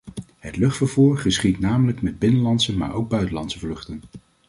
[0.39, 4.01] Het luchtvervoer geschiedt namelijk met binnenlandse maar ook buitenlandse vluchten.